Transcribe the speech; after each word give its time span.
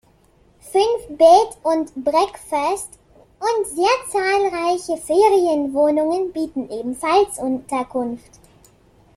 Fünf 0.61 1.05
Bed 1.09 1.57
and 1.63 1.93
Breakfast 1.93 2.97
und 3.37 3.67
sehr 3.67 3.85
zahlreiche 4.09 4.97
Ferienwohnungen 4.97 6.33
bieten 6.33 6.71
ebenfalls 6.71 7.37
Unterkunft. 7.37 8.31